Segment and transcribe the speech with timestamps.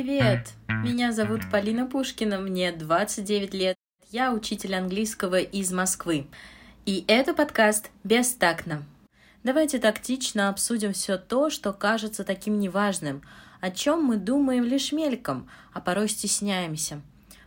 [0.00, 0.50] Привет!
[0.68, 3.74] Меня зовут Полина Пушкина, мне 29 лет.
[4.12, 6.28] Я учитель английского из Москвы.
[6.86, 8.84] И это подкаст «Бестактно».
[9.42, 13.22] Давайте тактично обсудим все то, что кажется таким неважным,
[13.60, 17.02] о чем мы думаем лишь мельком, а порой стесняемся.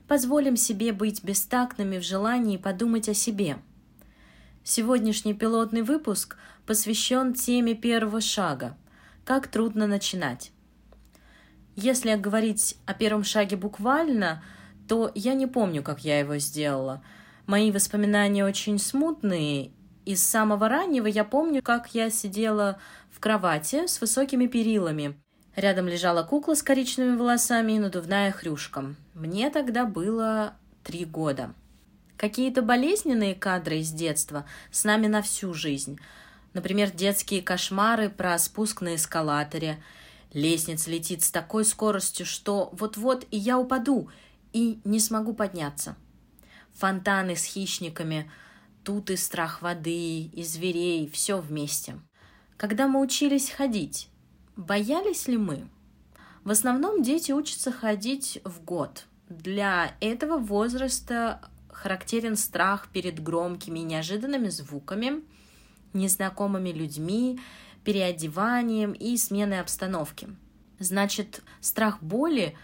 [0.10, 3.60] Позволим себе быть бестактными в желании подумать о себе.
[4.66, 8.76] Сегодняшний пилотный выпуск посвящен теме первого шага–
[9.24, 10.52] как трудно начинать.
[11.82, 14.44] Если говорить о первом шаге буквально,
[14.88, 17.02] то я не помню, как я его сделала.
[17.48, 19.72] Мои воспоминания очень смутные,
[20.06, 25.20] и с самого раннего я помню, как я сидела в кровати с высокими перилами.
[25.56, 28.94] Рядом лежала кукла с коричневыми волосами и надувная хрюшка.
[29.16, 30.54] Мне тогда было
[30.84, 31.52] три года.
[32.16, 36.00] Какие-то болезненные кадры из детства с нами на всю жизнь.
[36.54, 39.82] Например, детские кошмары про спуск на эскалаторе–
[40.34, 44.10] Лестница летит с такой скоростью, что вот-вот и я упаду,
[44.54, 45.96] и не смогу подняться.
[46.74, 48.32] Фонтаны с хищниками,
[48.84, 52.00] тут и страх воды, и зверей, все вместе.
[52.58, 54.08] Когда мы учились ходить,
[54.56, 55.68] боялись ли мы?
[56.44, 59.06] В основном дети учатся ходить в год.
[59.30, 65.24] Для этого возраста характерен страх перед громкими неожиданными звуками,
[65.94, 67.40] незнакомыми людьми
[67.84, 70.30] переодеванием и сменой обстановки.
[70.80, 72.58] Значит, страх боли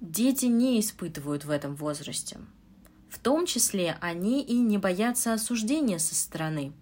[0.00, 2.38] дети не испытывают в этом возрасте.
[3.08, 6.72] В том числе они и не боятся осуждения со стороны.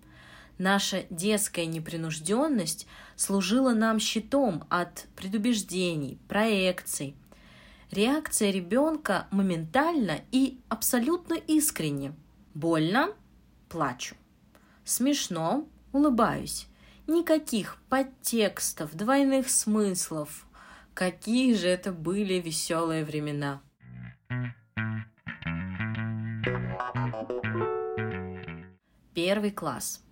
[0.59, 7.17] Наша детская непринужденность служила нам щитом от предубеждений, проекций.
[7.91, 12.15] Реакция ребенка моментально и абсолютно искренне.
[12.55, 13.11] Больно–
[13.69, 14.17] плачу.
[14.85, 16.69] Смешно– улыбаюсь.
[17.06, 20.47] Никаких подтекстов, двойных смыслов.
[20.94, 23.61] Какие же это были веселые времена.
[29.14, 30.02] Первый класс.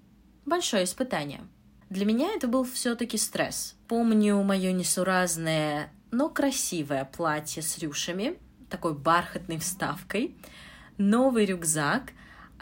[0.44, 1.40] Большое испытание.
[1.88, 3.76] Для меня это был все-таки стресс.
[3.88, 8.38] Помню мое несуразное, но красивое платье с рюшами,
[8.68, 10.36] такой бархатной вставкой,
[10.98, 12.12] новый рюкзак,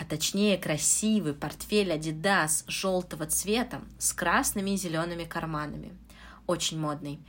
[0.00, 5.94] а точнее красивый портфель Adidas желтого цвета с красными и зелеными карманами.
[6.47, 7.21] Очень модный.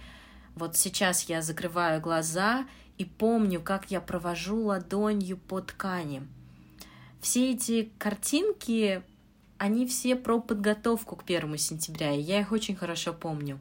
[0.55, 2.65] Вот сейчас я закрываю глаза
[2.97, 6.25] и помню, как я провожу ладонью по ткани.
[7.19, 9.03] Все эти картинки,
[9.57, 13.59] они все про подготовку к первому сентября, и я их очень хорошо помню.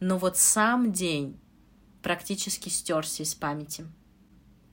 [0.00, 1.40] Но вот сам день
[2.02, 3.86] практически стерся из памяти.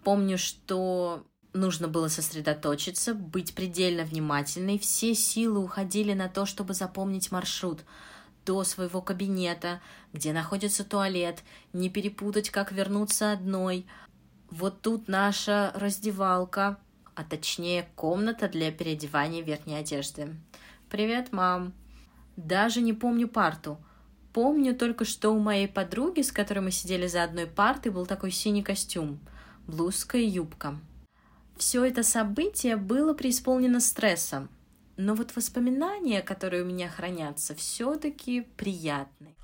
[0.03, 1.25] Помню, что
[1.57, 4.77] Нужно было сосредоточиться, быть предельно внимательной.
[4.77, 7.79] Все силы уходили на то, чтобы запомнить маршрут
[8.45, 9.81] до своего кабинета,
[10.13, 13.87] где находится туалет, не перепутать, как вернуться одной.
[14.51, 16.77] Вот тут наша раздевалка,
[17.15, 20.35] а точнее комната для переодевания верхней одежды.
[20.91, 21.73] «Привет, мам!»
[22.35, 23.79] Даже не помню парту.
[24.31, 28.29] Помню только, что у моей подруги, с которой мы сидели за одной партой, был такой
[28.29, 29.19] синий костюм,
[29.65, 30.77] блузка и юбка.
[31.57, 34.47] Все это событие было преисполнено стрессом,
[34.95, 39.35] но вот воспоминания, которые у меня хранятся, все-таки приятны.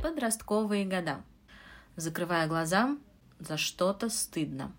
[0.00, 1.24] Подростковые года.
[1.96, 2.96] Закрывая глаза,
[3.40, 4.72] за что-то стыдно.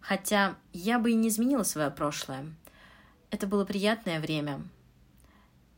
[0.00, 2.46] Хотя я бы и не изменила свое прошлое.
[3.32, 4.62] Это было приятное время.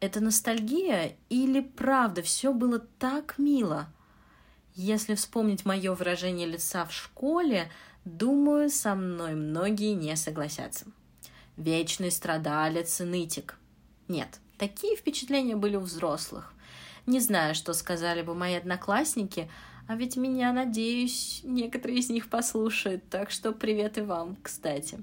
[0.01, 3.89] Это ностальгия или правда все было так мило–
[4.75, 7.71] если вспомнить мое выражение лица в школе,
[8.05, 10.87] думаю, со мной многие не согласятся.
[11.57, 13.59] Вечный страдалец и нытик.
[14.09, 16.55] Нет, такие впечатления были у взрослых.
[17.07, 19.51] Не знаю, что сказали бы мои одноклассники,
[19.89, 25.03] а ведь меня, надеюсь, некоторые из них послушают, так что привет и вам, кстати.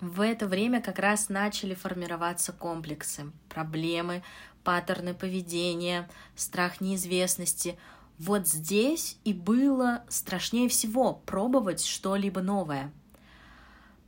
[0.00, 4.22] В это время как раз начали формироваться комплексы, проблемы,
[4.64, 7.78] паттерны поведения, страх неизвестности–
[8.18, 12.92] вот здесь и было страшнее всего пробовать что-либо новое.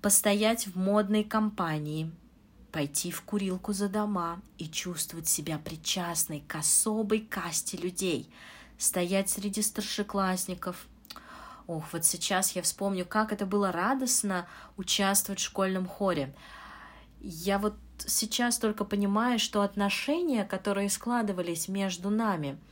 [0.00, 2.12] Постоять в модной компании,
[2.70, 8.30] пойти в курилку за дома и чувствовать себя причастной к особой касте людей,
[8.78, 10.86] стоять среди старшеклассников.
[11.66, 16.32] Ох, вот сейчас я вспомню, как это было радостно участвовать в школьном хоре.
[17.20, 22.56] Я вот сейчас только понимаю, что отношения, которые складывались между нами–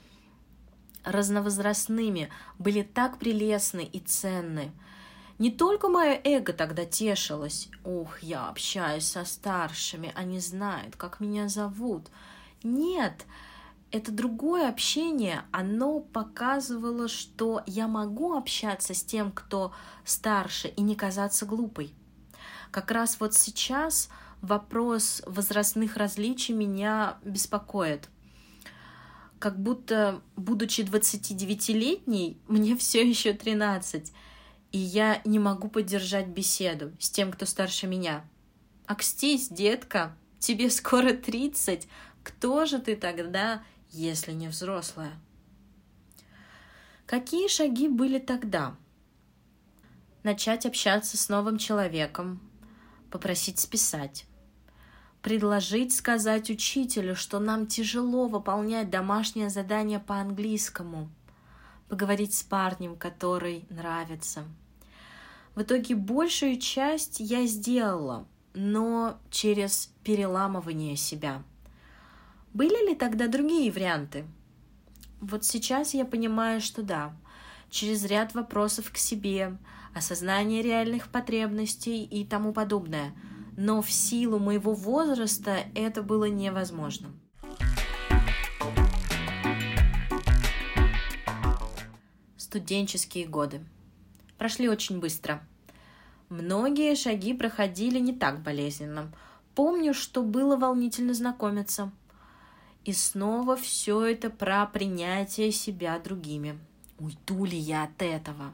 [1.04, 4.72] разновозрастными были так прелестны и ценны.
[5.38, 7.68] Не только мое эго тогда тешилось.
[7.84, 12.08] Ух, я общаюсь со старшими, они знают, как меня зовут.
[12.62, 13.26] Нет,
[13.90, 19.72] это другое общение, оно показывало, что я могу общаться с тем, кто
[20.04, 21.94] старше, и не казаться глупой.
[22.70, 24.08] Как раз вот сейчас
[24.40, 28.08] вопрос возрастных различий меня беспокоит.
[29.38, 34.12] Как будто, будучи 29-летней, мне все еще 13,
[34.72, 38.24] и я не могу поддержать беседу с тем, кто старше меня.
[38.86, 41.88] Акстись, детка, тебе скоро 30,
[42.22, 43.62] кто же ты тогда
[43.94, 45.12] если не взрослая.
[47.06, 48.76] Какие шаги были тогда?
[50.22, 52.40] Начать общаться с новым человеком,
[53.10, 54.26] попросить списать,
[55.24, 61.10] предложить сказать учителю, что нам тяжело выполнять домашнее задание по английскому,
[61.88, 64.44] поговорить с парнем, который нравится.
[65.56, 71.42] В итоге большую часть я сделала, но через переламывание себя–
[72.54, 74.24] были ли тогда другие варианты?
[75.20, 77.12] Вот сейчас я понимаю, что да.
[77.68, 79.56] Через ряд вопросов к себе,
[79.92, 83.12] осознание реальных потребностей и тому подобное.
[83.56, 87.12] Но в силу моего возраста это было невозможно.
[92.36, 93.64] Студенческие годы.
[94.38, 95.46] Прошли очень быстро.
[96.28, 99.12] Многие шаги проходили не так болезненно.
[99.54, 101.92] Помню, что было волнительно знакомиться–
[102.84, 106.58] и снова все это про принятие себя другими.
[106.98, 108.52] Уйду ли я от этого?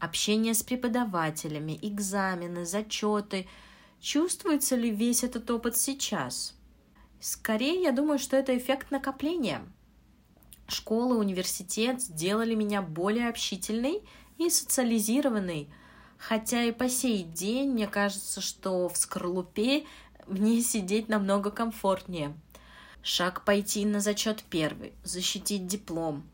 [0.00, 3.46] Общение с преподавателями, экзамены, зачеты.
[4.00, 6.54] Чувствуется ли весь этот опыт сейчас?
[7.20, 9.62] Скорее, я думаю, что это эффект накопления.
[10.68, 14.02] Школа, университет сделали меня более общительной
[14.38, 15.68] и социализированной,
[16.18, 19.84] хотя и по сей день мне кажется, что в скорлупе
[20.26, 22.34] мне сидеть намного комфортнее–
[23.08, 26.24] Шаг пойти на зачет первый, защитить диплом.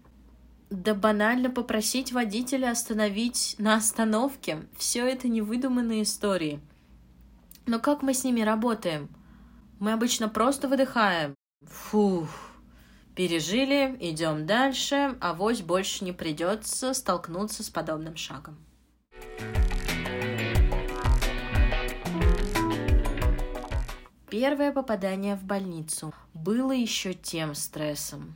[0.70, 4.62] Да банально попросить водителя остановить на остановке.
[4.78, 6.62] Все это невыдуманные истории.
[7.66, 9.08] Но как мы с ними работаем?
[9.78, 11.34] Мы обычно просто выдыхаем.
[11.64, 12.28] Фух,
[13.14, 18.56] пережили, идем дальше, а вось больше не придется столкнуться с подобным шагом.
[24.28, 28.34] Первое попадание в больницу было еще тем стрессом.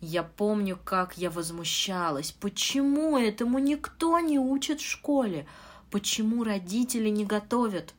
[0.00, 2.32] Я помню, как я возмущалась.
[2.32, 5.46] Почему этому никто не учит в школе?
[5.92, 7.94] Почему родители не готовят?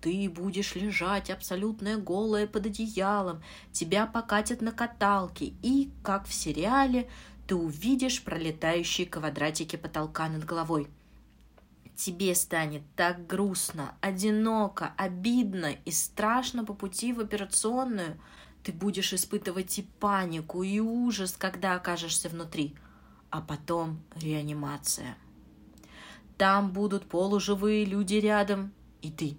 [0.00, 7.08] Ты будешь лежать абсолютно голая под одеялом, тебя покатят на каталке, и, как в сериале,
[7.46, 10.88] ты увидишь пролетающие квадратики потолка над головой–
[11.96, 18.20] тебе станет так грустно, одиноко, обидно и страшно по пути в операционную.
[18.62, 22.76] Ты будешь испытывать и панику, и ужас, когда окажешься внутри.
[23.30, 25.16] А потом реанимация.
[26.36, 28.72] Там будут полуживые люди рядом,
[29.02, 29.36] и ты.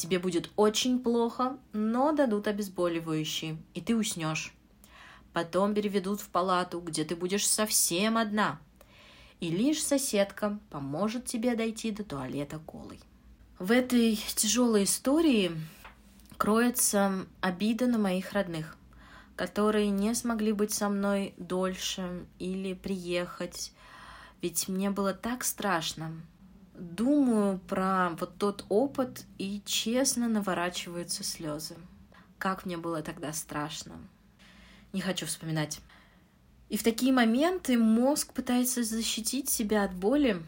[0.00, 4.54] Тебе будет очень плохо, но дадут обезболивающие, и ты уснешь.
[5.34, 8.58] Потом переведут в палату, где ты будешь совсем одна–
[9.40, 13.00] и лишь соседка поможет тебе дойти до туалета голой.
[13.58, 15.52] В этой тяжелой истории
[16.36, 18.76] кроется обида на моих родных,
[19.36, 23.72] которые не смогли быть со мной дольше или приехать,
[24.42, 26.12] ведь мне было так страшно.
[26.80, 31.76] Думаю про вот тот опыт и честно наворачиваются слезы.
[32.38, 33.98] Как мне было тогда страшно.
[34.94, 35.82] Не хочу вспоминать.
[36.70, 40.42] И в такие моменты мозг пытается защитить себя от боли,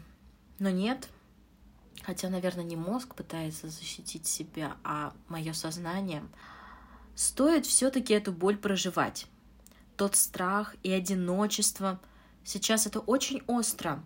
[0.57, 1.07] но нет.
[2.01, 6.23] Хотя, наверное, не мозг пытается защитить себя, а мое сознание.
[7.13, 9.27] Стоит все-таки эту боль проживать.
[9.97, 11.99] Тот страх и одиночество.
[12.43, 14.01] Сейчас это очень остро.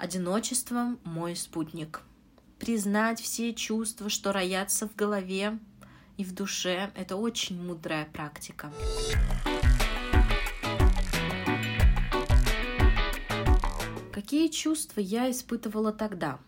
[0.00, 2.00] Одиночество– мой спутник.
[2.58, 5.58] Признать все чувства, что роятся в голове
[6.16, 8.72] и в душе– это очень мудрая практика.
[14.10, 16.38] Какие чувства я испытывала тогда?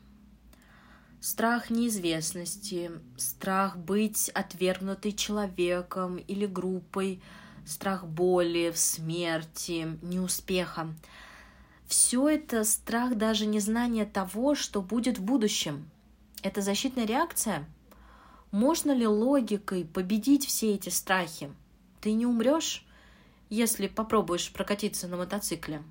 [1.20, 7.22] Страх неизвестности, страх быть отвергнутой человеком или группой,
[7.66, 10.94] страх боли, смерти, неуспеха.
[11.92, 15.90] Все это страх даже незнания того, что будет в будущем.
[16.42, 17.68] Это защитная реакция?
[18.50, 21.52] Можно ли логикой победить все эти страхи?
[22.00, 22.86] Ты не умрешь,
[23.50, 25.82] если попробуешь прокатиться на мотоцикле.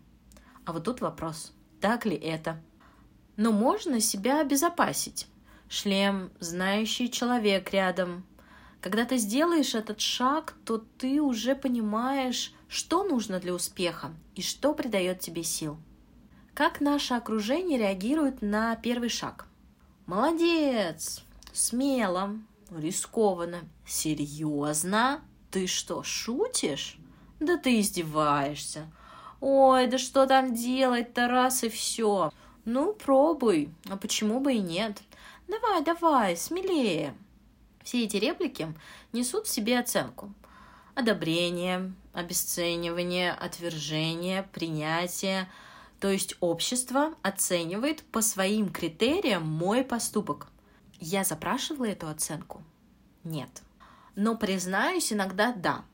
[0.65, 2.59] А вот тут вопрос– так ли это.
[3.37, 5.27] Но можно себя обезопасить.
[5.69, 8.25] Шлем, знающий человек рядом,
[8.81, 14.73] Когда ты сделаешь этот шаг, то ты уже понимаешь, что нужно для успеха и что
[14.73, 15.77] придает тебе сил.
[16.53, 19.47] Как наше окружение реагирует на первый шаг?
[20.05, 21.23] Молодец!
[21.53, 22.35] Смело,
[22.69, 25.21] рискованно, серьезно?
[25.49, 26.97] Ты что, шутишь?
[27.39, 28.91] Да ты издеваешься.
[29.39, 32.31] Ой, да что там делать-то раз и все.
[32.65, 35.01] Ну, пробуй, а почему бы и нет?
[35.47, 37.15] Давай, давай, смелее.
[37.81, 38.73] Все эти реплики
[39.13, 40.33] несут в себе оценку.
[40.95, 45.49] Одобрение, обесценивание, отвержение, принятие.
[46.01, 50.47] То есть общество оценивает по своим критериям мой поступок.
[50.99, 52.63] Я запрашивала эту оценку?
[53.23, 53.61] Нет.
[54.15, 55.85] Но, признаюсь, иногда да.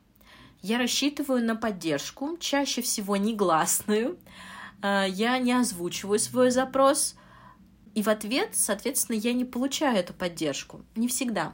[0.61, 4.17] Я рассчитываю на поддержку, чаще всего негласную.
[4.81, 7.15] А, я не озвучиваю свой запрос,
[7.93, 10.85] и в ответ, соответственно, я не получаю эту поддержку.
[10.95, 11.53] Не всегда.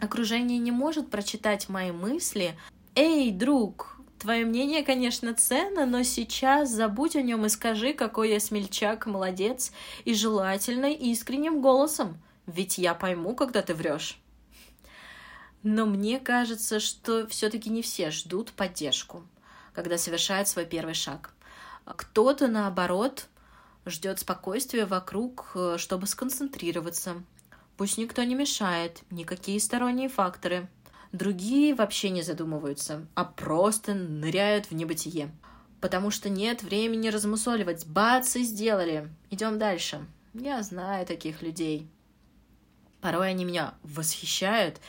[0.00, 2.58] Окружение не может прочитать мои мысли.
[2.94, 8.40] «Эй, друг, твое мнение, конечно, ценно, но сейчас забудь о нем и скажи, какой я
[8.40, 9.72] смельчак, молодец,
[10.04, 14.18] и желательно искренним голосом, ведь я пойму, когда ты врешь».
[15.62, 19.22] Но мне кажется, что все-таки не все ждут поддержку,
[19.72, 21.32] когда совершают свой первый шаг.
[21.86, 23.28] Кто-то, наоборот,
[23.86, 27.22] ждет спокойствия вокруг, э, чтобы сконцентрироваться,
[27.76, 30.68] Пусть никто не мешает, никакие сторонние факторы.
[31.14, 35.30] Другие вообще не задумываются, а просто ныряют в небытие.
[35.80, 37.86] Потому что нет времени размусоливать.
[37.86, 39.08] Бац, и сделали.
[39.30, 40.04] Идем дальше.
[40.32, 41.88] Я знаю таких людей.
[43.00, 44.80] Порой они меня восхищают,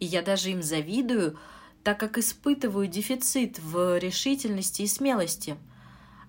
[0.00, 1.38] и я даже им завидую,
[1.82, 5.58] так как испытываю дефицит в решительности и смелости.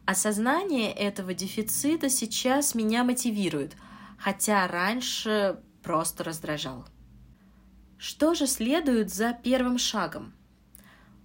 [0.05, 3.77] Осознание этого дефицита сейчас меня мотивирует,
[4.17, 6.85] хотя раньше просто раздражал.
[7.97, 10.33] Что же следует за первым шагом?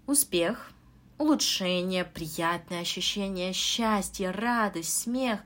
[0.06, 0.70] Успех,
[1.18, 5.40] улучшение, приятное ощущение счастья, радость, смех,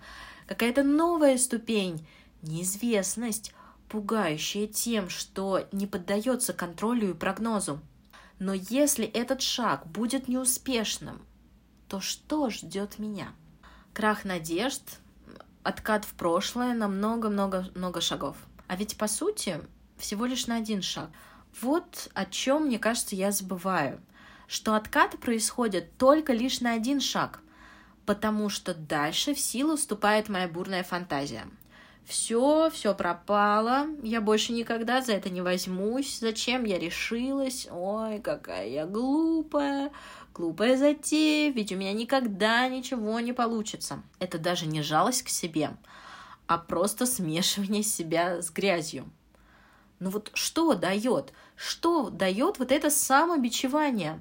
[0.47, 2.07] какая-то новая ступень,
[2.43, 3.55] неизвестность,
[3.89, 7.81] пугающая тем, что не поддается контролю и прогнозу.
[8.39, 11.23] Но если этот шаг будет неуспешным,
[11.89, 13.29] то что ждет меня?
[13.93, 14.83] Крах надежд,
[15.63, 19.61] откат в прошлое на много-много-много шагов– а ведь по сути
[19.97, 21.11] всего лишь на один шаг.
[21.61, 24.01] Вот о чем, мне кажется, я забываю,
[24.47, 27.41] что откаты происходят только лишь на один шаг,
[28.07, 31.47] потому что дальше в силу вступает моя бурная фантазия.
[32.05, 38.69] Все, все пропало, я больше никогда за это не возьмусь, зачем я решилась, ой, какая
[38.69, 39.91] я глупая,
[40.35, 44.03] глупая затея, ведь у меня никогда ничего не получится.
[44.19, 45.71] Это даже не жалость к себе,
[46.47, 49.11] а просто смешивание себя с грязью.
[50.05, 51.33] Ну вот что дает?
[51.57, 54.21] Что дает вот это самобичевание?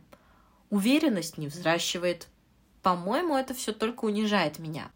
[0.69, 2.29] Уверенность не взращивает.
[2.81, 4.89] По-моему, это все только унижает меня.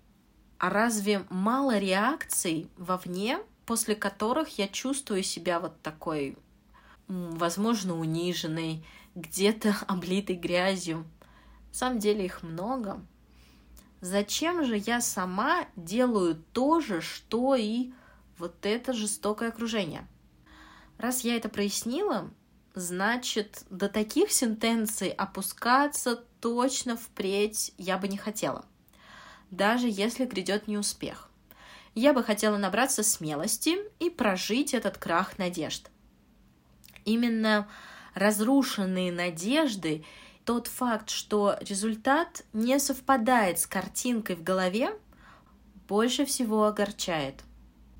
[0.59, 6.37] А разве мало реакций вовне, после которых я чувствую себя вот такой,
[7.09, 10.99] возможно, униженной, где-то облитой грязью?
[11.67, 13.05] На самом деле их много.
[13.99, 17.91] Зачем же я сама делаю то же, что и
[18.37, 20.07] вот это жестокое окружение?
[20.97, 22.31] Раз я это прояснила,
[22.73, 28.65] значит, до таких сентенций опускаться точно впредь я бы не хотела,
[29.51, 31.29] даже если грядет неуспех.
[31.93, 35.89] Я бы хотела набраться смелости и прожить этот крах надежд.
[37.05, 37.67] Именно
[38.13, 40.03] разрушенные надежды
[40.45, 44.91] тот факт, что результат не совпадает с картинкой в голове,
[45.87, 47.43] больше всего огорчает.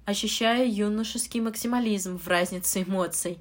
[0.08, 3.40] Ощущая юношеский максимализм в разнице эмоций,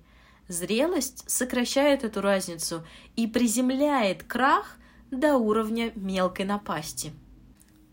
[0.49, 4.77] зрелость сокращает эту разницу и приземляет крах
[5.13, 7.13] до уровня мелкой напасти.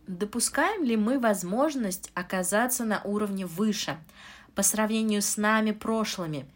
[0.08, 3.96] Допускаем ли мы возможность оказаться на уровне выше
[4.56, 6.48] по сравнению с нами прошлыми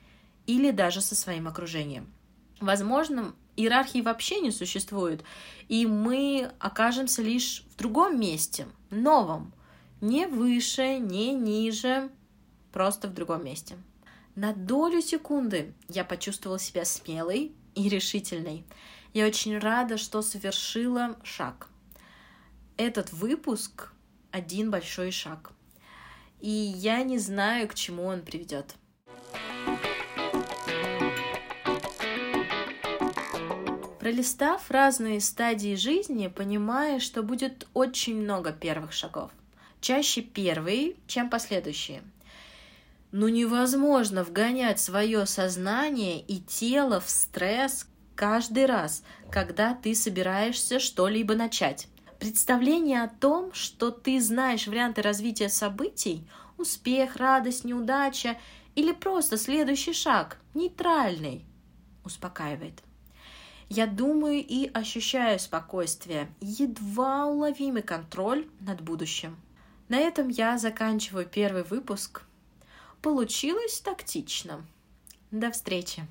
[0.48, 2.12] или даже со своим окружением?
[2.60, 5.24] Возможно, иерархии вообще не существует,
[5.68, 9.54] и мы окажемся лишь в другом месте, новом,
[10.02, 12.10] не выше, не ниже,
[12.72, 13.78] просто в другом месте.
[14.36, 18.66] На долю секунды я почувствовала себя смелой и решительной.
[19.14, 21.70] Я очень рада, что совершила шаг.
[22.78, 23.94] Этот выпуск—
[24.32, 25.52] один большой шаг.
[26.40, 28.76] И я не знаю, к чему он приведет.
[34.00, 39.32] Пролистав разные стадии жизни, понимаешь, что будет очень много первых шагов.
[39.88, 42.04] Чаще первые, чем последующие.
[43.14, 49.02] Ну невозможно вгонять свое сознание и тело в стресс каждый раз,
[49.32, 51.88] когда ты собираешься что-либо начать.
[52.20, 56.28] Представление о том, что ты знаешь варианты развития событий,
[56.58, 58.36] успех, радость, неудача
[58.76, 61.46] или просто следующий шаг, нейтральный,
[62.04, 62.84] успокаивает.
[63.70, 69.38] Я думаю и ощущаю спокойствие, едва уловимый контроль над будущим.
[69.90, 72.24] На этом я заканчиваю первый выпуск.
[73.02, 74.66] Получилось тактично.
[75.32, 76.06] До встречи!